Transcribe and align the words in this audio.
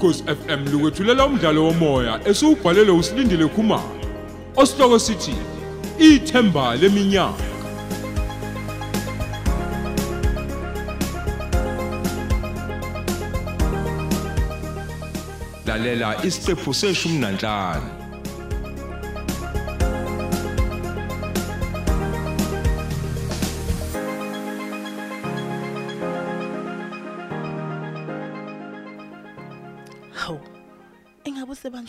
ukhosi 0.00 0.24
FM 0.24 0.72
lukwethulela 0.72 1.26
umdlalo 1.26 1.64
womoya 1.64 2.20
esiubhalelwe 2.28 2.92
usilindile 2.98 3.46
Khumalo 3.48 4.00
osihloko 4.56 4.98
sithi 4.98 5.34
ithemba 5.98 6.76
leminyaka. 6.76 7.44
Lalela 15.66 16.16
isiqephu 16.24 16.74
seshumi 16.74 17.18
nanhlanu. 17.18 17.99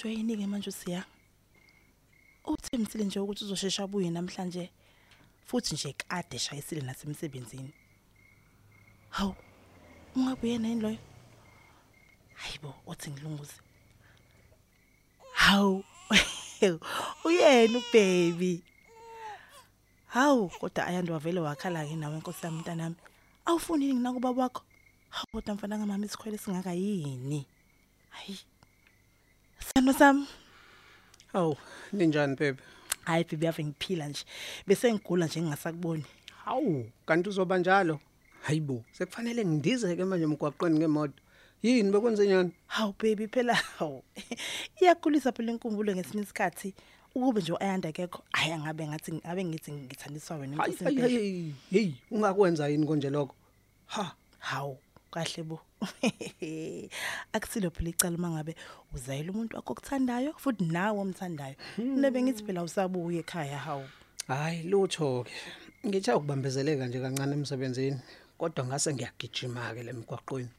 Engabe 0.01 0.09
usebanjwe 0.09 0.11
yini 0.11 0.37
ke 0.37 0.47
manje 0.47 0.69
usiya? 0.69 1.05
Uthemsile 2.45 3.05
nje 3.05 3.19
ukuthi 3.19 3.45
uzoshesha 3.45 3.83
abuye 3.83 4.09
namhlanje. 4.09 4.69
Futhi 5.45 5.73
nje 5.73 5.93
kade 5.93 6.39
shayisile 6.39 6.81
nasemsebenzini. 6.81 7.73
Hawu. 9.09 9.35
Ungabe 10.15 10.49
yena 10.49 10.67
yini 10.67 10.81
loyo? 10.81 10.97
Hayibo, 12.33 12.73
uthi 12.87 13.11
ngilunguze. 13.11 13.53
Hawu. 15.33 15.83
Uyena 17.25 17.77
ubaby. 17.79 18.63
Hawu, 20.07 20.49
kodwa 20.49 20.87
ayando 20.87 21.13
wavele 21.13 21.39
wakhala 21.39 21.85
ke 21.85 21.95
nawe 21.95 22.15
inkosi 22.15 22.45
yami 22.45 22.59
mntanami. 22.59 22.95
Awufuni 23.45 23.85
yini 23.85 23.99
nakuba 23.99 24.33
bakho? 24.33 24.63
Hawu, 25.09 25.27
kodwa 25.31 25.55
mfana 25.55 25.77
kamama 25.77 26.05
isikhwele 26.05 26.37
singaka 26.37 26.73
yini? 26.73 27.45
Hayi. 28.09 28.50
Sano 29.61 29.93
sami. 29.93 30.27
Awu, 31.33 31.55
ninjani 31.93 32.35
bebe? 32.35 32.59
Hayi 33.05 33.23
bibi 33.23 33.47
ave 33.47 33.63
ngiphila 33.63 34.07
nje. 34.07 34.23
Bese 34.67 34.93
ngigula 34.93 35.25
nje 35.25 35.41
ngingasakuboni. 35.41 36.05
Hawu, 36.45 36.89
kanti 37.05 37.29
uzoba 37.29 37.57
njalo? 37.57 37.99
Hayibo, 38.41 38.83
sekufanele 38.91 39.45
ngidizeke 39.45 40.03
manje 40.05 40.23
emgwaqweni 40.25 40.79
ngemoto. 40.79 41.13
Yini 41.63 41.91
bekwenze 41.91 42.27
nyani? 42.27 42.51
Hawu 42.67 42.93
baby 42.99 43.27
phela 43.27 43.53
hawu. 43.53 44.03
Iyakhulisa 44.81 45.31
phela 45.31 45.51
inkumbulo 45.51 45.95
ngesinye 45.95 46.23
isikhathi. 46.23 46.73
Ukube 47.15 47.41
nje 47.41 47.53
ayanda 47.59 47.91
kekho, 47.91 48.23
aya 48.33 48.59
ngabe 48.59 48.87
ngathi 48.87 49.21
abe 49.23 49.43
ngithi 49.45 49.71
ngithandiswa 49.71 50.37
wena 50.37 50.57
Hayi 50.57 50.71
inkosi 50.71 50.83
hayi 50.83 50.95
impela. 50.95 51.19
hayi, 51.19 51.55
hey, 51.71 51.91
ungakwenza 52.11 52.67
yini 52.67 52.87
konje 52.87 53.09
lokho? 53.09 53.35
Ha, 53.85 54.15
Hawu, 54.39 54.77
kahle 55.11 55.43
bo. 55.43 55.59
Akusilo 57.33 57.69
phela 57.71 57.89
icala 57.89 58.17
mangabe 58.17 58.55
uzayela 58.93 59.31
umuntu 59.31 59.55
wakho 59.55 59.73
okuthandayo 59.73 60.33
futhi 60.37 60.65
nawe 60.65 60.99
omthandayo. 60.99 61.55
Nebe 61.77 62.21
ngithi 62.21 62.43
phela 62.43 62.63
usabuye 62.63 63.19
ekhaya 63.19 63.57
hawu. 63.57 63.85
hayi 64.27 64.63
lutho 64.63 65.23
ke. 65.23 65.31
Ngithe 65.87 66.13
ukubambezeleka 66.13 66.87
nje 66.87 66.99
kancane 67.01 67.33
emsebenzini, 67.33 67.99
kodwa 68.37 68.65
ngase 68.65 68.93
ngiyagijima 68.93 69.73
ke 69.75 69.83
lemgwaqweni. 69.83 70.49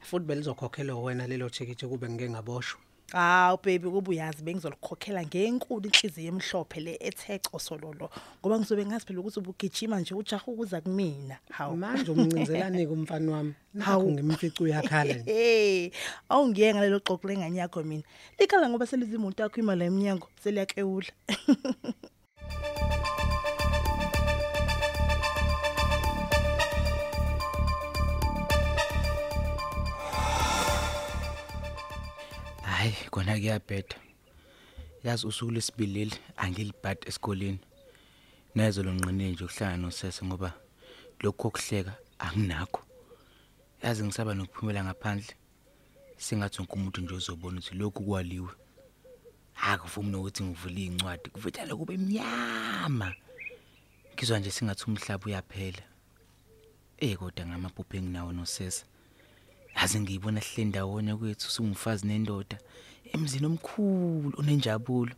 Futhi 0.00 0.26
belizokhokhelwa 0.26 1.02
wena 1.02 1.26
lelo 1.26 1.48
ticket 1.48 1.80
kube 1.88 2.08
ngeke 2.08 2.30
ngaboshwa. 2.30 2.80
Hawu 3.12 3.58
baby 3.64 3.88
kuba 3.88 4.10
uyazi 4.10 4.42
bengizolikhokhela 4.44 5.24
ngenkulu 5.24 5.86
inhliziyo 5.88 6.28
emhlophe 6.28 6.80
le 6.80 6.98
ethe 7.00 7.38
cosololo 7.38 8.10
ngoba 8.40 8.58
ngizobe 8.58 8.86
ngazi 8.86 9.06
phela 9.06 9.20
ukuthi 9.20 9.40
ubugijima 9.40 10.00
nje 10.00 10.14
ujaha 10.14 10.46
ukuza 10.46 10.80
kumina 10.80 11.38
hawu 11.50 11.76
Manje 11.76 12.10
umncinzelani 12.10 12.86
ke 12.86 12.92
umfana 12.92 13.32
wami? 13.32 13.54
Hawu. 13.78 14.00
Hawu 14.00 14.12
ngimfica 14.12 14.60
uyakhala 14.60 15.14
nje. 15.14 15.32
hey 15.32 15.90
awungiye 16.28 16.74
ngalelo 16.74 16.98
xoxo 17.00 17.28
lengane 17.28 17.58
yakho 17.58 17.82
mina 17.82 18.04
likhala 18.38 18.68
ngoba 18.68 18.86
selizimuntu 18.86 19.42
yakho 19.42 19.60
imali 19.60 19.84
eminyango 19.84 20.28
seliyakewula 20.42 21.08
Hayi 32.88 33.10
kona 33.10 33.32
kuyabheda. 33.32 33.96
Yazi 35.04 35.26
usuku 35.26 35.52
lesibilili 35.52 36.16
angilibhadi 36.36 37.08
esikoleni. 37.08 37.58
Nezo 38.54 38.82
lonqinile 38.82 39.30
nje 39.30 39.44
ukuhlala 39.44 39.76
nosese 39.76 40.24
ngoba 40.24 40.52
lokho 41.20 41.50
kokuhleka 41.50 41.94
anginakho. 42.18 42.82
Yazi 43.82 44.04
ngisaba 44.04 44.34
nokuphumela 44.34 44.84
ngaphandle. 44.84 45.34
Singathi 46.16 46.58
wonke 46.58 46.72
umuntu 46.72 47.00
nje 47.00 47.14
uzobona 47.14 47.58
ukuthi 47.58 47.74
lokhu 47.74 48.04
kwaliwe. 48.04 48.52
Akuvumi 49.54 50.10
nokuthi 50.10 50.42
ngivule 50.42 50.84
incwadi 50.84 51.30
kuvithala 51.30 51.76
kube 51.76 51.94
emnyama. 51.94 53.14
Ngizwa 54.14 54.38
nje 54.38 54.50
singathi 54.50 54.84
umhlaba 54.84 55.26
uyaphela. 55.26 55.82
Eh 56.98 57.16
kodwa 57.18 57.46
ngamaphupho 57.46 57.96
enginawo 57.96 58.32
nosese. 58.32 58.84
Yazi 59.78 60.00
ngiyibona 60.00 60.40
sihle 60.40 60.64
ndawonye 60.64 61.16
kwethu 61.16 61.50
singumfazi 61.50 62.06
nendoda 62.06 62.58
emzini 63.12 63.46
omkhulu 63.46 64.34
onenjabulo. 64.38 65.14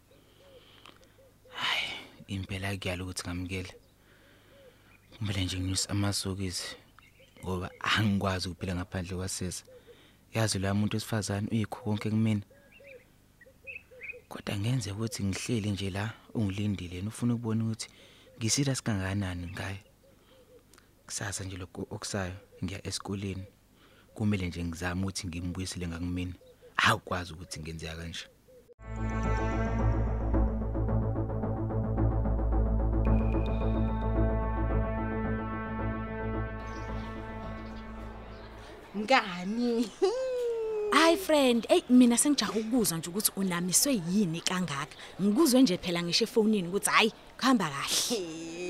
Hayi 1.60 1.88
impela 2.34 2.76
kuyalo 2.76 3.04
ukuthi 3.04 3.22
ngamukele 3.25 3.72
kumele 5.12 5.44
nje 5.44 5.56
nginyuse 5.59 5.88
amasokisi 5.88 6.76
ngoba 7.41 7.71
angikwazi 7.81 8.48
ukuphila 8.48 8.75
ngaphandle 8.75 9.16
kwasesa. 9.16 9.65
Yazi 10.34 10.59
lo 10.59 10.75
muntu 10.75 10.97
wesifazane 10.97 11.48
uyikho 11.53 11.81
konke 11.84 12.10
kumina. 12.10 12.42
Kodwa 14.28 14.59
ngenze 14.59 14.92
ukuthi 14.92 15.25
ngihleli 15.25 15.71
nje 15.71 15.91
la 15.91 16.12
ungilindile 16.34 16.97
yena 16.97 17.09
ufuna 17.09 17.34
ukubona 17.34 17.65
ukuthi 17.65 17.88
ngiserious 18.38 18.82
kangakanani 18.82 19.47
ngaye? 19.47 19.81
Kusasa 21.06 21.44
nje 21.44 21.56
lokho 21.56 21.87
okusayo 21.91 22.37
ngiya 22.65 22.87
esikoleni. 22.87 23.47
Kumele 24.15 24.47
nje 24.48 24.65
ngizame 24.65 25.03
ukuthi 25.03 25.26
ngimbuyisele 25.26 25.88
ngakumina 25.88 26.34
akwazi 26.76 27.32
ukuthi 27.32 27.60
ngenzeka 27.60 27.97
kanje 27.97 28.25
Ngani? 38.97 39.88
Hayi 40.91 41.16
friend, 41.16 41.66
hey 41.69 41.82
mina 41.88 42.16
sengijaha 42.19 42.53
ukuzwa 42.53 42.98
nje 42.98 43.10
ukuthi 43.10 43.31
unamiswe 43.37 44.03
yini 44.10 44.41
kangaka. 44.41 44.97
Ngikuzwe 45.22 45.62
nje 45.62 45.78
phela 45.78 46.03
ngisho 46.03 46.25
efonini 46.25 46.69
ukuthi 46.69 46.91
hayi, 46.91 47.12
kuhamba 47.38 47.71
kahle. 47.71 48.69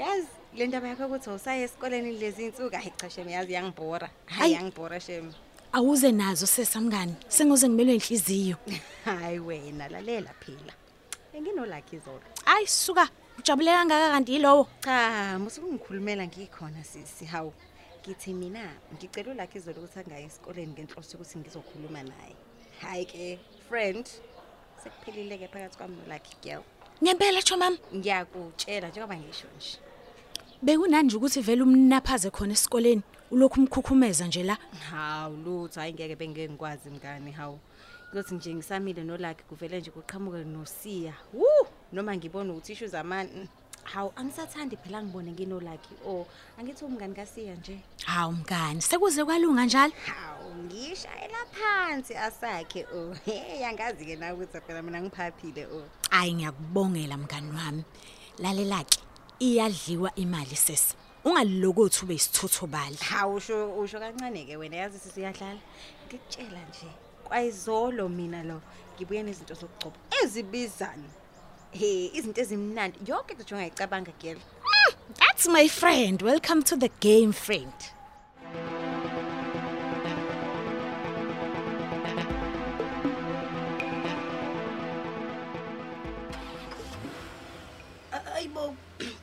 Yazi 0.00 0.28
le 0.56 0.66
ndaba 0.66 0.88
yakho 0.88 1.06
ukuthi 1.06 1.30
awusaye 1.30 1.62
esikoleni 1.62 2.12
lezi 2.12 2.44
insuku 2.44 2.74
hayi 2.74 2.92
cha 2.96 3.10
shem 3.10 3.28
yazi 3.28 3.52
yangibhora. 3.52 4.08
Ayi. 4.08 4.38
Hayi 4.38 4.52
yangibhora 4.52 5.00
shem. 5.00 5.32
Awuze 5.72 6.12
nazo 6.12 6.46
sesamngani. 6.46 7.14
Sengoze 7.28 7.68
ngimelwe 7.68 7.94
inhliziyo. 7.94 8.56
Hayi 9.04 9.38
wena 9.38 9.88
lalela 9.88 10.32
phela. 10.40 10.72
Enginolakhi 11.34 11.96
izolo. 11.96 12.22
Hayi 12.44 12.66
suka, 12.66 13.08
ujabule 13.38 13.70
kangaka 13.70 14.10
kanti 14.10 14.32
yilowo. 14.32 14.66
Cha, 14.84 15.38
musukungikhulumela 15.38 16.26
ngikhona 16.26 16.84
sisi 16.84 17.24
hawu. 17.24 17.52
Ngithi 18.00 18.32
mina 18.34 18.72
ngicela 18.94 19.32
ulakhi 19.32 19.58
izolo 19.58 19.78
ukuthi 19.78 19.98
angayi 19.98 20.24
esikoleni 20.24 20.72
ngenhloso 20.72 21.16
ukuthi 21.16 21.38
ngizokhuluma 21.38 22.02
naye. 22.02 22.36
Hayi 22.80 23.04
ke 23.04 23.38
friend 23.68 24.08
sekuphelile 24.82 25.38
ke 25.38 25.48
phakathi 25.52 25.76
kwami 25.76 25.96
nolakhi 25.96 26.34
girl. 26.42 26.62
Ngempela 27.02 27.42
cho 27.42 27.56
mama, 27.56 27.76
Ngiyakutshela 27.94 28.88
njengoba 28.88 29.16
ngisho 29.16 29.46
nje. 29.56 29.89
Bekunani 30.62 31.06
nje 31.06 31.16
ukuthi 31.16 31.40
vele 31.40 31.62
umnaphaze 31.62 32.30
khona 32.30 32.52
esikoleni. 32.52 33.02
Ulokhu 33.30 33.60
umkhukhumeza 33.60 34.26
nje 34.26 34.42
la. 34.42 34.58
Hawu 34.90 35.36
lutho 35.36 35.80
ayingeke 35.80 36.16
bengeke 36.16 36.48
ngikwazi 36.52 36.90
mngani 36.90 37.32
hawu. 37.32 37.58
Kuthi 38.12 38.34
nje 38.34 38.54
ngisamile 38.54 39.04
nolakhi 39.04 39.42
kuvele 39.48 39.80
nje 39.80 39.90
kuqhamuke 39.90 40.44
nosiya. 40.44 41.14
Wu 41.32 41.46
noma 41.92 42.16
ngibona 42.16 42.52
ukuthi 42.52 42.72
ishu 42.72 42.86
zamani. 42.86 43.48
Hawu 43.84 44.12
angisathandi 44.16 44.76
phela 44.76 45.02
ngibone 45.02 45.32
nginolakhi. 45.32 45.94
Oh 46.06 46.26
angithi 46.58 46.84
umngani 46.84 47.14
kasiya 47.14 47.54
nje. 47.54 47.78
Hawu 48.04 48.32
mngani, 48.32 48.82
sekuze 48.82 49.24
kwalunga 49.24 49.64
njalo. 49.64 49.92
Hawu 50.06 50.54
ngishayela 50.64 51.38
phansi 51.52 52.16
asakhe 52.16 52.86
oh. 52.94 53.14
Hey 53.24 53.60
yangazi 53.62 54.04
ke 54.04 54.16
na 54.16 54.34
ukuthi 54.34 54.60
phela 54.60 54.82
mina 54.82 55.00
ngiphaphile 55.02 55.66
oh. 55.66 55.84
Hayi 56.10 56.34
ngiyakubongela 56.34 57.16
mngani 57.16 57.50
wami. 57.56 57.84
Lalelake, 58.38 58.98
iyadliwa 59.40 60.14
imali 60.14 60.56
sesi. 60.56 60.94
Ungalilokothi 61.24 62.04
ube 62.04 62.14
isithuthubali. 62.14 62.96
Hawu 62.96 63.34
usho 63.34 63.78
usho 63.78 63.98
kancane 63.98 64.44
ke 64.44 64.56
wena 64.56 64.76
yazi 64.76 64.98
sisiyadlala. 64.98 65.60
Ngikutshela 66.06 66.60
nje. 66.68 66.90
Kwayizolo 67.24 68.08
mina 68.08 68.42
lo 68.42 68.60
ngibuye 68.96 69.22
nezinto 69.22 69.54
zokugcoba 69.54 69.96
ezibizana. 70.22 71.08
Hey 71.70 72.10
izinto 72.14 72.40
ezimnandi 72.40 72.98
yonke 73.06 73.32
into 73.32 73.44
nje 73.44 73.54
ongayicabanga 73.54 74.12
girl. 74.20 74.38
That's 75.18 75.48
my 75.48 75.68
friend. 75.68 76.22
Welcome 76.22 76.62
to 76.62 76.76
the 76.76 76.90
game, 77.00 77.32
friend. 77.32 77.72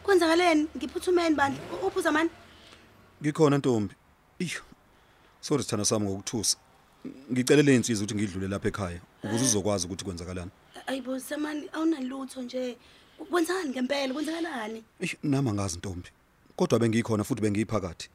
Kwenzakaleni 0.04 0.68
ngiphuthumeni 0.78 1.36
bandla 1.36 1.60
uphuza 1.88 2.12
mani 2.12 2.30
Ngikhona 3.22 3.58
Ntombi. 3.58 3.96
Iyo. 4.40 4.62
Sorry 5.42 5.64
sithana 5.64 5.86
sami 5.86 6.06
ngokuthusa. 6.06 6.58
Ngicelele 7.32 7.76
insizwa 7.76 8.04
ukuthi 8.06 8.16
ngidlule 8.16 8.48
lapha 8.48 8.68
ekhaya 8.68 9.00
ukuze 9.24 9.44
uzokwazi 9.46 9.86
ukuthi 9.86 10.06
kwenzakalani. 10.06 10.52
ayibo 10.88 11.20
samani 11.20 11.70
awunalutho 11.74 12.42
nje 12.42 12.78
kwenzakani 13.30 13.70
ngempela 13.70 14.14
kwenzakalani 14.14 14.84
Eish 15.00 15.16
nama 15.24 15.54
ngazi 15.54 15.78
Ntombi. 15.78 16.10
Kodwa 16.56 16.80
bengikhona 16.80 17.24
futhi 17.24 17.42
bengiyiphakathi. 17.42 18.10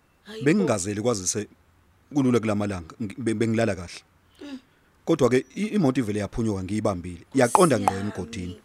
Bengingazeli 0.44 1.02
kwazise 1.02 1.49
kulule 2.14 2.38
kulamalanga 2.40 2.94
ngi- 3.02 3.19
be- 3.22 3.34
bengilala 3.34 3.75
kahle. 3.75 4.02
Kodwa 5.04 5.28
ke 5.31 5.44
imoto 5.54 6.00
ivele 6.00 6.20
yaphunyuka 6.20 6.62
ngiyibambile. 6.62 7.26
Yaqonda 7.34 7.78
ngqo 7.81 7.94
emgodini. 7.94 8.60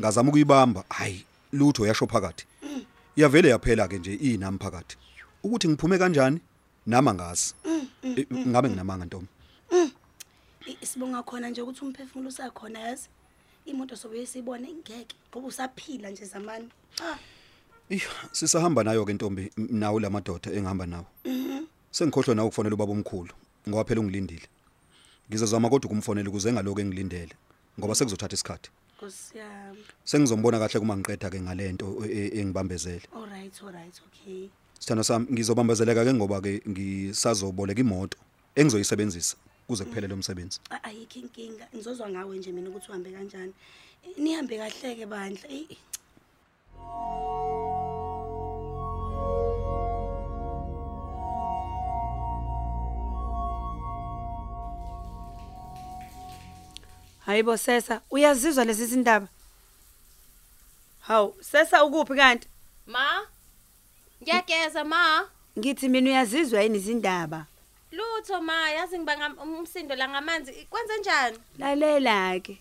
Ngazama 0.00 0.28
ukuyibamba, 0.28 0.84
hayi 0.88 1.24
lutho 1.52 1.86
yasho 1.86 2.06
phakathi. 2.06 2.46
Iyavele 3.16 3.48
yaphela 3.48 3.88
ke 3.88 3.98
nje 3.98 4.14
inami 4.14 4.58
phakathi. 4.58 4.96
Ukuthi 5.44 5.68
ngiphume 5.68 5.98
kanjani? 5.98 6.40
Nama 6.86 7.14
ngazi. 7.14 7.54
Eh, 8.02 8.26
Ngabe 8.32 8.68
nginamanga 8.68 9.04
Ntombi. 9.04 9.28
I- 10.66 10.86
sibonga 10.86 11.22
khona 11.22 11.50
nje 11.50 11.62
ukuthi 11.62 11.84
umphefumulo 11.84 12.28
usakhona 12.28 12.78
yazi 12.80 13.08
imoto 13.66 13.96
sobe 13.96 14.26
siyibone 14.26 14.68
ngeke 14.72 15.16
ngoba 15.30 15.48
usaphila 15.48 16.10
nje 16.10 16.24
zamani 16.24 16.68
ah 17.02 17.18
Iyo 17.90 18.08
sisahamba 18.32 18.84
nayo 18.84 19.04
ke 19.04 19.12
Ntombi 19.12 19.50
nawo 19.56 20.00
lamadoda 20.00 20.50
engihamba 20.52 20.86
nawo. 20.86 21.06
Sengikhohlwe 21.90 22.34
nawe 22.34 22.46
ukufonela 22.48 22.74
ubaba 22.74 22.92
omkhulu 22.92 23.34
ngoba 23.68 23.84
phela 23.84 24.00
ungilindile. 24.00 24.46
Ngizozama 25.28 25.68
kodwa 25.70 25.90
ukumfonela 25.90 26.28
ukuze 26.30 26.48
engaloku 26.48 26.80
engilindele 26.80 27.34
ngoba 27.78 27.94
sekuzothatha 27.94 28.34
isikhathi. 28.34 28.70
Nkosi 29.02 29.38
yami. 29.38 29.82
Sengizombona 30.04 30.58
kahle 30.62 30.78
kuma 30.80 30.94
ngiqeda 30.96 31.30
ke 31.30 31.40
ngalento 31.42 31.86
e- 32.06 32.30
e- 32.30 32.40
engibambezele. 32.40 33.02
all 33.16 33.26
right 33.26 33.54
all 33.62 33.72
right 33.74 33.96
okay. 34.06 34.48
Sithando 34.78 35.02
sami 35.02 35.26
ngizobambezeleka 35.26 36.04
ke 36.06 36.12
ngoba 36.14 36.38
ke 36.40 36.62
ngisazoboleka 36.70 37.80
imoto 37.82 38.16
engizoyisebenzisa 38.54 39.34
kuze 39.66 39.84
kuphelele 39.84 40.14
umsebenzi. 40.14 40.60
Ayikho 40.86 41.18
inkinga. 41.18 41.66
Ngizozwa 41.74 42.10
ngawe 42.10 42.38
nje 42.38 42.52
mina 42.52 42.70
ukuthi 42.70 42.88
uhambe 42.90 43.10
kanjani. 43.10 43.52
Nihambe 44.18 44.54
kahleke 44.58 45.06
bandla 45.06 45.48
eyi. 45.50 45.76
Hayibo 57.26 57.56
sesa, 57.56 58.00
uyazizwa 58.10 58.64
lezi 58.64 58.86
zindaba? 58.86 59.28
Hawu, 61.00 61.34
sesa 61.40 61.84
ukuphi 61.84 62.14
kanti? 62.14 62.48
Ma? 62.86 63.26
Ngiyageza 64.22 64.84
ma. 64.84 65.28
Ngithi 65.58 65.88
mina 65.88 66.10
uyazizwa 66.10 66.62
yini 66.62 66.78
izindaba? 66.78 67.46
Lutho 67.92 68.40
ma, 68.42 68.70
yazi 68.70 68.98
ngibanga 68.98 69.34
umsindo 69.42 69.94
la 69.94 70.08
ngamanzi. 70.08 70.52
Kwenze 70.70 70.98
njani? 71.00 71.38
Lalela 71.58 72.40
ke. 72.40 72.58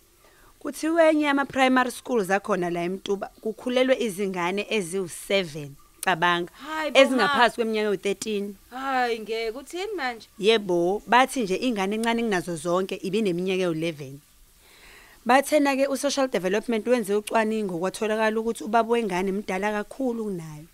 Kuthiwe 0.60 1.10
enye 1.10 1.30
ama 1.30 1.46
primary 1.46 1.92
schools 1.92 2.30
akhona 2.30 2.70
la 2.70 2.84
eMtuba 2.84 3.28
kukhulelwe 3.42 3.96
izingane 4.00 4.64
eziwu7 4.64 5.70
cabanga 6.02 6.52
Hayi 6.54 6.92
bo, 6.92 7.00
ma. 7.00 7.06
ezingaphansi 7.06 7.56
kweminyaka 7.56 7.90
ewu13. 7.90 8.54
Hayi 8.70 9.20
ngeke 9.20 9.50
uthini 9.58 9.94
manje? 9.96 10.28
Yebo, 10.40 11.02
bathi 11.08 11.44
nje 11.44 11.56
ingane 11.56 11.96
encane 11.96 12.24
kunazo 12.24 12.56
zonke 12.56 12.96
ibineminyaka 12.96 13.64
ewu11. 13.64 14.14
Bathena 15.26 15.76
ke 15.76 15.88
uSocial 15.88 16.28
Development 16.28 16.88
wenze 16.88 17.16
ucwaningo 17.16 17.80
kwatholakala 17.80 18.40
ukuthi 18.40 18.64
ubaba 18.64 18.90
wengane 18.90 19.32
mdala 19.32 19.72
kakhulu 19.72 20.24
kunayo. 20.24 20.66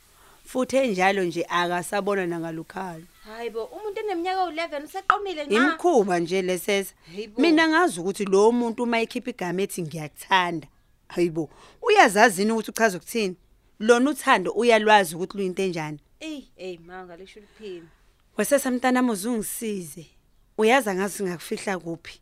Futhi 0.45 0.77
enjalo 0.77 1.23
nje 1.23 1.45
akasabona 1.49 2.25
nangalukhalo. 2.25 3.03
Hayibo, 3.23 3.63
umuntu 3.65 3.99
eneminyaka 3.99 4.41
u11 4.41 4.83
useqomile 4.83 5.45
na? 5.45 5.55
Imkhuba 5.55 6.19
nje 6.19 6.41
lesesa. 6.41 6.93
Hayibo. 7.15 7.41
Mina 7.41 7.67
ngazi 7.67 7.99
ukuthi 7.99 8.25
lo 8.25 8.51
muntu 8.51 8.83
uma 8.83 8.99
ekhipha 8.99 9.29
igama 9.29 9.61
ethi 9.61 9.81
ngiyakuthanda. 9.81 10.67
Hayibo, 11.07 11.49
uyazazi 11.81 12.41
yini 12.41 12.51
ukuthi 12.51 12.71
uchaza 12.71 12.97
ukuthini? 12.97 13.35
Lona 13.79 14.09
uthando 14.09 14.51
uyalwazi 14.51 15.15
ukuthi 15.15 15.37
luyinto 15.37 15.63
enjani. 15.63 15.99
Ey, 16.19 16.43
ey 16.57 16.77
ma 16.77 17.05
ngalisho 17.05 17.39
liphini. 17.39 17.87
Wesesa 18.37 18.71
mntana 18.71 19.03
muzungisize. 19.03 20.05
Uyaza 20.57 20.95
ngazi 20.95 21.23
ngakufihla 21.23 21.79
kuphi? 21.79 22.21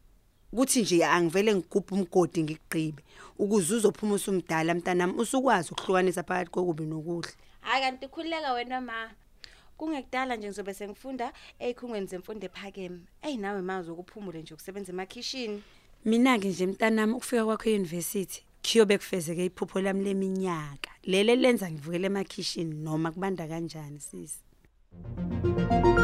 Kuthi 0.55 0.81
nje 0.81 1.05
angivele 1.05 1.55
ngigubha 1.55 1.95
umgodi 1.95 2.43
ngigqibe 2.43 3.03
ukuze 3.37 3.75
uzophuma 3.75 4.15
usumdala 4.15 4.73
mntanami 4.73 5.13
usukwazi 5.13 5.71
ukuhlukanisa 5.71 6.23
phakathi 6.23 6.51
kokubi 6.51 6.85
nokuhle. 6.85 7.33
Hayi 7.61 7.83
kanti 7.83 8.07
khulileka 8.07 8.53
wena 8.53 8.81
ma. 8.81 9.11
Kungekudala 9.77 10.35
nje 10.35 10.47
ngizobe 10.47 10.73
sengifunda 10.73 11.33
ezikhungweni 11.59 12.07
zemfundo 12.07 12.45
ephakeme. 12.45 12.99
Ey 13.21 13.37
nawe 13.37 13.61
mazi 13.61 13.91
ukuphumule 13.91 14.41
nje 14.41 14.53
ukusebenza 14.53 14.93
emakhishini. 14.93 15.61
Mina 16.05 16.39
ke 16.39 16.47
nje 16.47 16.67
mntanami 16.67 17.13
ukufika 17.13 17.45
kwakho 17.45 17.69
euniversity 17.69 18.45
kuyobe 18.63 18.97
kufezeke 18.97 19.45
iphupho 19.45 19.81
lami 19.81 20.03
leminyaka. 20.03 20.91
Lele 21.03 21.35
lenza 21.35 21.71
ngivukele 21.71 22.07
emakhishini 22.07 22.75
noma 22.75 23.11
kubanda 23.11 23.47
kanjani 23.47 23.99
sisi. 23.99 24.39
Eh 24.93 25.94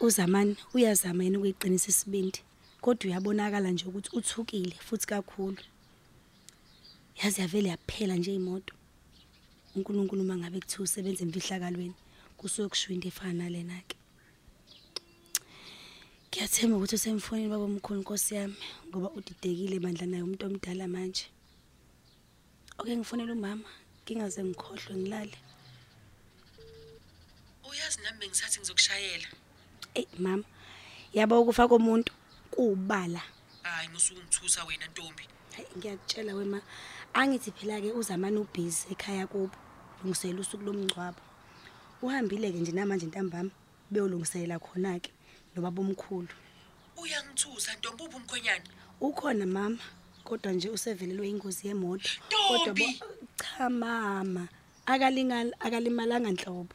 uzamani 0.00 0.56
uyazama 0.74 1.24
yena 1.24 1.38
ukuyiqinisa 1.38 1.88
isibindi? 1.88 2.40
Kodwa 2.80 3.04
uyabonakala 3.06 3.70
nje 3.70 3.84
ukuthi 3.86 4.10
uthukile 4.18 4.76
futhi 4.86 5.06
kakhulu. 5.06 5.62
Yazi 7.22 7.40
yavele 7.40 7.68
yaphela 7.68 8.14
nje 8.16 8.34
imoto 8.34 8.74
uNkulunkulu 9.74 10.24
mangabe 10.24 10.60
kuthiwa 10.60 10.84
usebenza 10.84 11.22
emfihlakalweni 11.24 11.94
kusuke 12.38 12.68
kushiwo 12.68 12.94
into 12.94 13.08
efana 13.08 13.44
nalena 13.44 13.82
ke 13.88 13.96
Ngiyathemba 16.28 16.76
ukuthi 16.76 16.94
usemfonini 16.94 17.48
baba 17.48 17.64
omkhulu 17.64 18.00
Nkosi 18.00 18.34
yami 18.34 18.56
ngoba 18.88 19.08
udidekile 19.16 19.80
bandla 19.80 20.06
naye 20.06 20.22
umuntu 20.22 20.46
omdala 20.46 20.86
manje. 20.94 21.26
Oke 22.78 22.96
ngifonela 22.96 23.32
umama 23.32 23.68
ngingaze 24.02 24.40
ngikhohlwe 24.44 24.94
ngilale. 24.96 25.36
Uyazi 27.68 27.98
nami 28.02 28.18
bengisathi 28.20 28.60
ngizokushayela. 28.60 29.28
Eh 29.98 30.06
mama 30.18 30.44
yabo 31.12 31.40
ukufa 31.42 31.68
komuntu 31.68 32.12
kubala 32.54 33.22
Hayi 33.62 33.88
musuku 33.88 34.20
ngithusa 34.20 34.64
wena 34.64 34.86
Ntombi. 34.86 35.24
Hayi 35.56 35.68
ngiyakutshela 35.78 36.34
wema 36.34 36.60
angithi 37.14 37.50
phela 37.50 37.80
ke 37.80 37.90
uzamani 37.92 38.38
ubhizi 38.38 38.86
ekhaya 38.92 39.26
kubo 39.26 39.50
lungisela 40.04 40.40
usuku 40.40 40.62
lomngcwabo 40.64 41.18
uhambile 42.02 42.52
ke 42.52 42.58
nje 42.62 42.72
namanje 42.72 43.06
ntambama 43.06 43.50
beyolungisela 43.90 44.58
khona 44.62 45.00
ke 45.02 45.10
nobaba 45.54 45.80
omkhulu 45.82 46.28
Uyangithusa 46.96 47.74
Ntombi 47.78 48.02
ubumkhonyana. 48.06 48.64
ukhona 49.00 49.46
mama 49.46 49.78
kodwa 50.24 50.52
nje 50.52 50.68
usevelelwe 50.70 51.28
ingozi 51.28 51.68
yemoto 51.68 52.08
Ntombi! 52.30 52.86
bo- 53.00 53.06
cha 53.42 53.70
mama 53.70 54.48
akalingal 54.86 55.54
akalimalanga 55.60 56.30
nhlobo 56.30 56.74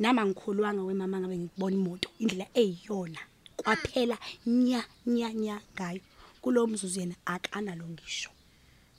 nama 0.00 0.26
ngikhulwanga 0.26 0.82
wemama 0.82 1.20
ngabe 1.20 1.36
ngikubona 1.38 1.76
imoto 1.76 2.08
indlela 2.18 2.46
eyiyona 2.60 3.20
kwaphela 3.56 4.16
nya 4.46 4.82
nya 5.06 5.28
nya 5.32 5.56
ngayo. 5.76 6.00
Kulo 6.40 6.66
mzuzu 6.66 7.00
yena 7.00 7.14
akanalo 7.24 7.84
ngisho. 7.88 8.30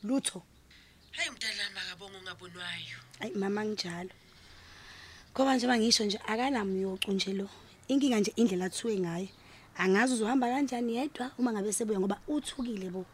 Lutho. 0.04 0.44
Hayi 1.12 1.30
mntana 1.30 1.64
makabonga 1.76 2.18
ungabonwayo. 2.18 2.98
ayi 3.20 3.34
mama 3.36 3.66
nginjalo 3.66 4.14
ngoba 5.34 5.56
nje 5.56 5.68
mangisho 5.68 6.06
nje 6.06 6.20
akanamyocu 6.32 7.12
nje 7.12 7.34
lo. 7.34 7.50
Inkinga 7.88 8.20
nje 8.20 8.34
indlela 8.36 8.66
athuwe 8.66 9.00
ngayo. 9.00 9.28
Angazi 9.78 10.14
uzohamba 10.14 10.48
kanjani 10.48 10.96
yedwa 10.96 11.32
uma 11.38 11.52
ngabe 11.52 11.74
sebuya 11.74 12.00
ngoba 12.00 12.22
uthukile 12.28 12.90
bo. 12.94 13.06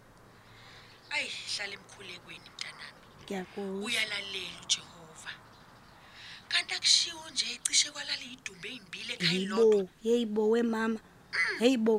Ayi 1.09 1.27
hlala 1.55 1.73
emkhulekweni 1.73 2.49
mntanami. 2.51 2.99
ngiyakuzwa. 3.23 3.85
Uyalalela 3.85 4.59
uJehova. 4.63 4.96
Kanti 6.49 6.73
akushiwo 6.77 7.23
nje 7.31 7.45
cishe 7.65 7.89
kwalala 7.91 8.23
idumbe 8.33 8.67
ezimbili 8.69 9.13
ekhaya 9.13 9.39
Yibo, 9.39 9.55
lodwa. 9.55 9.87
yeyibo 10.03 10.43
wemama. 10.53 10.99
Heyibo. 11.59 11.95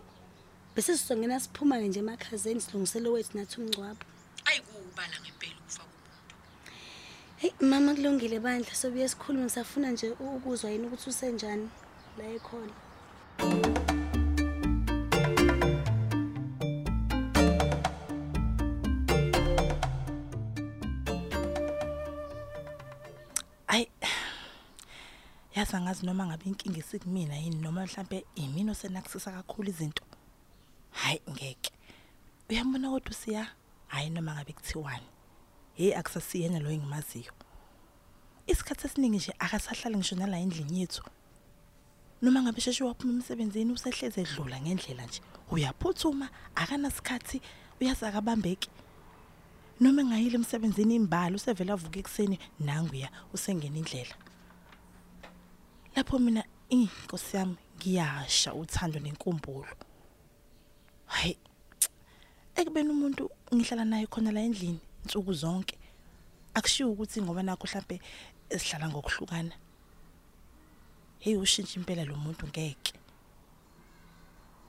Bese 0.74 0.92
sizongena 0.98 1.40
siphuma 1.40 1.74
ke 1.80 1.86
nje 1.88 2.00
emakhazeni 2.04 2.60
silungisele 2.64 3.08
wethu 3.14 3.32
nathi 3.36 3.56
umngcwabo. 3.60 4.04
Ayi 4.48 4.60
kubala 4.66 5.16
ngempela 5.22 5.56
ukufa 5.62 5.82
komuntu. 5.90 6.34
Hey 7.40 7.52
mama 7.70 7.90
kulungile 7.94 8.38
bandla 8.44 8.74
sobuye 8.80 9.08
sikhulume 9.08 9.44
ngisafuna 9.44 9.88
nje 9.90 10.08
ukuzwa 10.10 10.70
yini 10.70 10.86
ukuthi 10.86 11.06
usenjani 11.10 11.66
la 12.18 12.24
ekhona. 12.36 12.74
Ay. 23.68 23.86
Yazi 25.58 25.76
angazi 25.76 26.06
noma 26.06 26.26
ngabe 26.26 26.44
inkinga 26.46 26.78
isikumina 26.78 27.36
yini 27.36 27.56
noma 27.56 27.82
mhlambe 27.84 28.24
imini 28.34 28.70
osenakusisa 28.70 29.32
kakhulu 29.32 29.68
izinto. 29.68 30.02
Hayi 30.90 31.20
ngeke. 31.30 31.72
Uyambona 32.50 32.90
kodwa 32.90 33.12
siya 33.14 33.46
hayi 33.86 34.10
noma 34.10 34.34
ngabe 34.34 34.52
kuthiwani. 34.52 35.06
Hey 35.74 35.96
akusasiyena 35.96 36.58
lo 36.58 36.70
engimaziyo. 36.70 37.32
Isikhathi 38.46 38.86
esiningi 38.86 39.16
nje 39.16 39.34
akasahlali 39.38 39.96
ngisho 39.96 40.16
nala 40.16 40.38
endlini 40.38 40.80
yethu. 40.80 41.02
Noma 42.22 42.42
ngabe 42.42 42.60
sheshe 42.60 42.84
waphuma 42.84 43.12
emsebenzini 43.12 43.72
usehleze 43.72 44.20
edlula 44.20 44.60
ngendlela 44.60 45.06
nje. 45.06 45.20
Uyaphuthuma 45.50 46.28
akanasikhathi 46.54 47.42
uyazi 47.80 48.04
akabambeki. 48.06 48.70
Noma 49.80 50.02
engayile 50.02 50.34
emsebenzini 50.34 50.94
imbali 50.94 51.34
usevela 51.36 51.72
avuka 51.72 51.98
ekuseni 51.98 52.38
nanguya 52.60 53.10
usengena 53.34 53.78
indlela. 53.78 54.27
Lapho 55.96 56.18
mina 56.18 56.44
inkosi 56.68 57.36
yami 57.36 57.56
ngiyasha 57.76 58.54
uthando 58.54 58.98
nenkumbulo. 59.00 59.74
Hayi 61.06 61.36
ekubeni 62.56 62.90
umuntu 62.90 63.30
ngihlala 63.54 63.84
naye 63.84 64.06
khona 64.06 64.32
la 64.32 64.40
endlini 64.40 64.80
insuku 65.04 65.32
zonke 65.32 65.78
akushiwo 66.54 66.92
ukuthi 66.92 67.22
ngoba 67.22 67.42
nakho 67.42 67.64
mhlambe 67.66 68.00
esihlala 68.50 68.88
ngokuhlukana. 68.88 69.54
Hey 71.18 71.36
ushintsha 71.36 71.78
impela 71.80 72.04
lo 72.04 72.16
muntu 72.16 72.46
ngeke. 72.46 72.94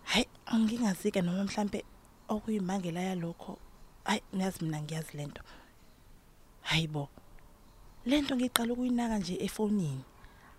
Hayi 0.04 0.26
angingazike 0.46 1.22
noma 1.22 1.44
mhlambe 1.44 1.84
okuyimangela 2.28 3.02
yalokho. 3.02 3.60
Hayi 4.04 4.22
niyazi 4.34 4.64
mina 4.64 4.82
ngiyazi 4.82 5.18
lento. 5.18 5.42
Hayibo 6.62 7.10
lento 8.06 8.36
ngiqala 8.36 8.74
ukuyinaka 8.74 9.18
nje 9.18 9.36
efonini. 9.46 10.04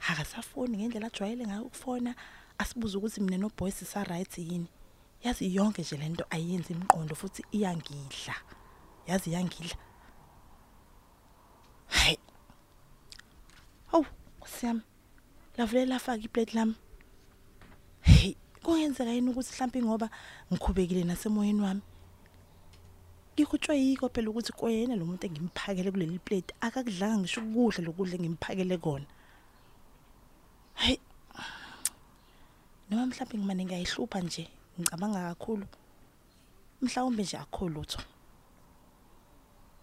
Akasafoni 0.08 0.76
ngendlela 0.76 1.06
ajwayele 1.06 1.46
ngayo 1.46 1.62
ukufona 1.62 2.14
asibuza 2.58 2.98
ukuthi 2.98 3.20
mina 3.20 3.38
no 3.38 3.50
boys 3.56 3.78
sa 3.84 4.04
right 4.04 4.38
yini. 4.38 4.68
Yazi 5.24 5.54
yonke 5.54 5.82
nje 5.82 5.96
lento 5.96 6.24
ayenzi 6.30 6.72
imqondo 6.72 7.14
futhi 7.14 7.44
iyangidla. 7.52 8.34
Yazi 9.06 9.30
iyangidla. 9.30 9.76
Hayi 11.86 12.18
awu 13.92 14.06
siyami 14.46 14.80
lavule 15.56 15.86
lafaka 15.86 16.22
iplate 16.24 16.54
lami. 16.54 16.74
Hey 18.00 18.34
kungenzeka 18.62 19.10
yini 19.10 19.30
ukuthi 19.30 19.52
mhlawumbe 19.52 19.82
ngoba 19.82 20.10
ngikhubekile 20.52 21.04
nasemoyeni 21.04 21.60
wami? 21.60 21.82
Ngikutshwe 23.34 23.78
yiko 23.78 24.08
phela 24.08 24.30
ukuthi 24.30 24.52
koyena 24.52 24.96
lo 24.96 25.04
muntu 25.06 25.26
engimphakele 25.26 25.90
kuleli 25.90 26.18
plate 26.18 26.54
akakudlanga 26.60 27.18
ngisho 27.18 27.40
ukudla 27.40 27.84
lokudla 27.84 28.14
engimphakele 28.16 28.76
kona. 28.78 29.06
Hey 30.80 30.98
noma 32.90 33.06
mhlawumbe 33.06 33.38
ngimane 33.38 33.64
ngiyayihlupha 33.64 34.20
nje 34.20 34.44
ngicabanga 34.80 35.20
kakhulu. 35.28 35.66
Mhlawumbe 36.82 37.22
nje 37.22 37.36
akho 37.36 37.68
lutho. 37.68 38.00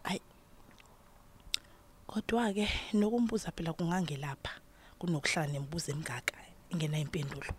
Hayi. 0.04 0.22
Kodwa 2.08 2.54
ke 2.54 2.68
nokumbuza 2.94 3.52
phela 3.52 3.74
kungangelapha 3.74 4.54
kunokuhlala 5.00 5.52
nemibuzo 5.52 5.92
emingaka 5.92 6.36
ingena 6.72 7.00
impendulo. 7.00 7.54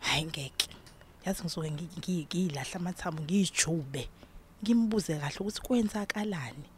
Hayi 0.00 0.24
ngeke. 0.24 0.68
Yazi 1.24 1.42
ngisuke 1.42 1.70
ngiyilahla 1.70 2.76
amathambo 2.76 3.22
ngiyijube. 3.22 4.08
Ngimbuze 4.62 5.18
kahle 5.18 5.38
ukuthi 5.40 5.60
kwenzakalani? 5.60 6.75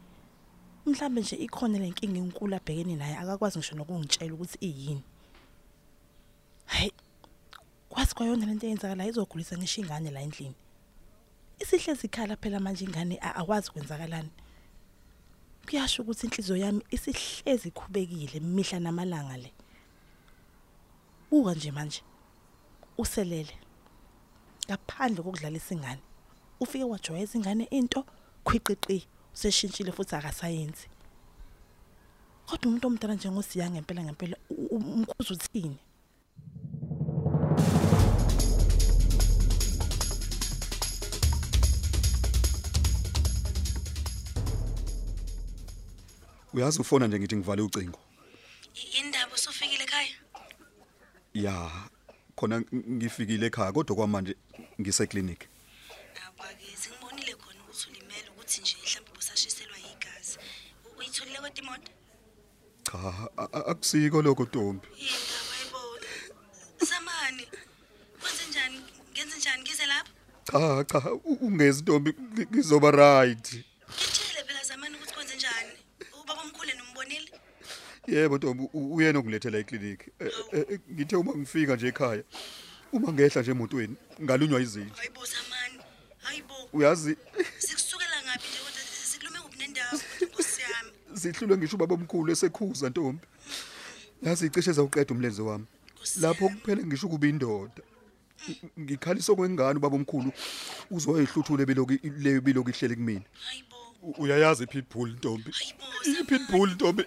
Mhlambe 0.89 1.21
nje 1.21 1.37
ikhona 1.37 1.79
lenkinga 1.79 2.19
enkulu 2.19 2.55
abhekene 2.57 2.97
naye 2.97 3.17
akakwazi 3.17 3.59
ngisho 3.59 3.75
nokungitshela 3.77 4.35
ukuthi 4.35 4.59
iyini. 4.69 5.03
Hayi 6.67 6.93
kwazi 7.89 8.15
kwayona 8.15 8.47
lento 8.47 8.67
eyenzakalayo 8.67 9.11
izogulisa 9.11 9.57
ngisho 9.59 9.81
ingane 9.81 10.11
la 10.11 10.21
endlini. 10.21 10.55
Isihlezi 11.59 12.07
ikhala 12.07 12.37
phela 12.37 12.61
manje 12.61 12.85
ingane 12.85 13.19
akwazi 13.21 13.71
kwenzakalani. 13.71 14.31
Kuyasho 15.67 16.03
ukuthi 16.03 16.27
inhliziyo 16.27 16.57
yami 16.57 16.83
isihlezi 16.91 17.69
ikhubekile 17.69 18.41
mihla 18.41 18.81
namalanga 18.81 19.37
le. 19.37 19.53
Buka 21.31 21.55
nje 21.55 21.71
manje 21.71 22.03
uselele. 22.99 23.55
Ngaphandle 24.67 25.23
kokudlalisa 25.23 25.75
ingane 25.75 26.01
ufike 26.61 26.85
wajwayeza 26.85 27.39
ingane 27.39 27.65
into 27.65 28.05
khwiqiqi. 28.45 29.07
Useshintshile 29.39 29.93
futhi 29.93 30.17
akasayenzi. 30.17 30.87
Kodwa 32.47 32.69
umuntu 32.69 32.87
omdala 32.87 33.15
njengosiya 33.15 33.71
ngempela 33.71 34.03
ngempela 34.03 34.37
umkhuzo 34.51 35.35
uthini? 35.35 35.79
Uyazi 46.55 46.81
ufona 46.81 47.07
nje 47.07 47.19
ngithi 47.19 47.37
ngivale 47.37 47.63
ucingo. 47.63 48.01
Indaba 48.99 49.35
usufikile 49.35 49.85
ekhaya? 49.85 50.15
Ya 51.35 51.71
khona 52.37 52.61
ngifikile 52.97 53.47
ekhaya 53.47 53.73
kodwa 53.73 53.97
kwamanje 53.97 54.35
ngiseclinic 54.81 55.47
abake 56.39 56.77
singibonile 56.81 57.35
khona 57.35 57.61
ukuthi 57.65 57.91
ulimele 57.91 58.29
ukuthi 58.31 58.61
nje 58.61 58.77
mhlawumbe 58.83 59.13
busashiselwa 59.17 59.79
igazi 59.93 60.39
uyitholile 60.99 61.39
kodwa 61.43 61.63
imoto 61.63 61.93
cha 62.93 63.29
a- 63.37 63.49
a- 63.53 63.67
akusiko 63.71 64.23
lokho 64.23 64.45
Ntombi. 64.45 64.87
Indaba 64.97 65.53
ayibona 65.57 66.07
samani 66.91 67.47
kwenze 68.21 68.45
njani? 68.51 68.81
Ngenze 69.13 69.37
njani? 69.39 69.63
Ngize 69.63 69.87
lapha 69.87 70.11
cha 70.45 70.85
cha 71.01 71.13
u- 71.13 71.39
ungezi 71.41 71.83
Ntombi 71.83 72.11
ngi- 72.13 72.47
ngizoba 72.53 72.91
right. 72.91 73.53
Ngitshele 73.55 74.45
phela 74.47 74.65
zamani 74.65 74.97
ukuthi 74.97 75.15
kwenze 75.15 75.37
njani? 75.37 75.73
Ubaba 76.23 76.43
omkhulu 76.43 76.71
nombonile 76.79 77.31
yebo 78.07 78.37
Ntombi 78.37 78.69
u- 78.73 78.95
uyena 78.95 79.19
ongilethela 79.19 79.59
eclinic 79.59 80.01
Eh, 80.21 80.33
eh, 80.53 80.65
eh, 80.71 80.81
ngithe 80.93 81.17
uma 81.17 81.33
ngifika 81.37 81.77
nje 81.77 81.89
ekhaya 81.89 82.23
uma 82.93 83.13
ngehla 83.13 83.43
nje 83.43 83.51
emotweni 83.51 83.97
ngalunywa 84.23 84.61
izinja 84.61 84.95
hayibo 84.97 85.25
zamani 85.27 85.79
hayibo. 86.23 86.55
Uyazi 86.73 87.17
sikusukela 87.59 87.88
yami 91.19 91.35
sihlule 91.35 91.57
ngisho 91.57 91.77
ubaba 91.77 91.95
omkhulu 91.95 92.33
esekhuza 92.33 92.91
Ntombi. 92.91 93.27
Yazi 94.23 94.47
icishe 94.47 94.73
zawuqeda 94.73 95.15
umlenze 95.15 95.43
wami. 95.43 95.65
Lapho 96.21 96.49
kuphela 96.49 96.83
ngisho 96.87 97.07
ukuba 97.07 97.27
indoda. 97.27 97.83
Ngikhalisa 98.81 99.35
kwengane 99.35 99.79
ubaba 99.79 99.97
omkhulu 99.97 100.33
uzoyihluthule 100.91 101.67
beloku 101.67 101.93
leyo 102.19 102.41
beloku 102.41 102.71
ihlele 102.71 102.95
kumina. 102.95 103.25
Hayibo 103.47 103.77
U- 104.03 104.23
uyayazi 104.23 104.65
ipitbull 104.65 105.11
ntombi? 105.11 105.51
Hayibo 105.51 106.21
ipitbull 106.21 106.71
ntombi. 106.71 107.05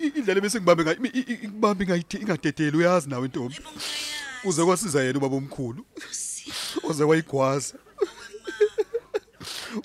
I- 0.00 0.12
indlela 0.18 0.40
bese 0.40 0.58
ngibambe 0.60 0.84
ngayo 0.84 0.98
i- 1.04 1.18
i- 1.32 1.32
ikubambe 1.44 1.84
ngayithi 1.86 2.16
ingadedeli 2.16 2.76
uyazi 2.76 3.08
nawe 3.08 3.28
ntombi. 3.28 3.54
Hayibo 3.54 3.70
ngiyayazi. 3.70 4.48
Uze 4.48 4.64
kwasiza 4.64 5.02
yena 5.04 5.18
ubaba 5.18 5.36
omkhulu. 5.36 5.84
Nkosi. 5.96 6.52
Uze 6.84 7.04
wayigwaza. 7.04 7.74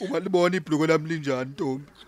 Ungalibona 0.01 0.55
ibhluko 0.57 0.87
lami 0.87 1.09
linjani 1.09 1.51
ntombi? 1.51 1.85
kodwa 1.85 1.93
sithando 1.93 1.95
sami 1.95 2.04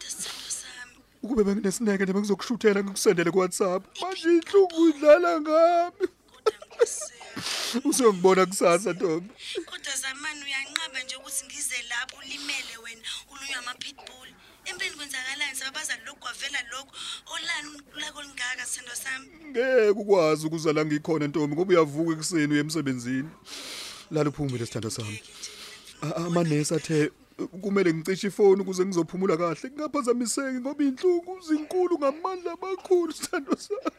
ukube 1.27 1.43
benginesineke 1.43 2.03
nje 2.03 2.13
bengizokushuthela 2.13 2.83
ngikusendele 2.83 3.31
ku-whatsapp. 3.31 3.81
Manje 4.01 4.29
inhlungu 4.39 4.89
idlala 4.89 5.41
ngami. 5.41 6.07
Kodwa 6.31 6.65
nkosi 6.67 7.13
yami 7.19 7.89
usengibona 7.89 8.45
kusasa 8.45 8.93
ntombi. 8.93 9.29
Kodwa 9.69 9.93
zamani 10.01 10.41
uyanqaba 10.47 11.03
nje 11.03 11.15
ukuthi 11.15 11.45
ngize 11.45 11.75
lapho 11.89 12.17
ulimele 12.17 12.75
wena 12.83 13.01
ulunywa 13.31 13.57
ama-pitbull. 13.59 14.29
Empeni 14.65 14.95
kwenzakalani 14.95 15.55
sababazali 15.55 16.01
lokhu 16.05 16.19
kwavela 16.19 16.59
lokhu. 16.71 16.91
Olani 17.33 17.81
lako 18.01 18.21
lingaka 18.21 18.65
sithando 18.65 18.95
sami? 18.95 19.27
Ngeke 19.49 19.89
ukwazi 19.89 20.47
ukuzala 20.47 20.85
ngikhona 20.85 21.27
ntombi 21.27 21.55
ngoba 21.55 21.71
uyavuka 21.73 22.11
ekuseni 22.13 22.53
uye 22.53 22.59
emsebenzini. 22.61 23.29
Lala 24.11 24.29
uphumile 24.29 24.65
sithando 24.65 24.89
sami. 24.89 25.21
A- 26.01 26.15
amanesi 26.15 26.73
athe 26.75 27.11
kumele 27.61 27.93
ngicishe 27.93 28.27
ifoni 28.27 28.61
ukuze 28.61 28.85
ngizophumula 28.85 29.37
kahle 29.37 29.69
kungaphazamiseki 29.69 30.59
ngoba 30.61 30.83
inhlungu 30.83 31.33
zinkulu 31.47 31.97
ngamandla 31.97 32.51
amakhulu 32.57 33.13
sithando 33.13 33.55
sami. 33.55 33.91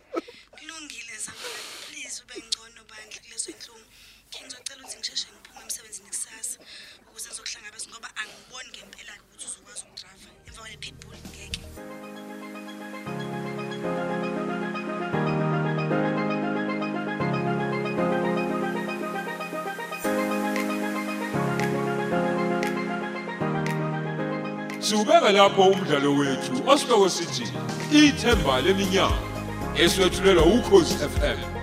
Kulungile 0.50 1.14
zamani 1.24 1.62
please 1.86 2.22
ube 2.24 2.36
ngcono 2.46 2.80
bandla 2.90 3.18
kulezo 3.22 3.50
inhlungu 3.50 3.77
Siubeka 24.88 25.32
lapho 25.32 25.62
umdlalo 25.62 26.10
wethu 26.18 26.52
osihloko 26.70 27.08
sithi 27.08 27.44
ithemba 27.92 28.60
leminyaka 28.64 29.20
eswetshulelwa 29.82 30.44
ukhozi 30.56 30.94
FM 30.94 31.57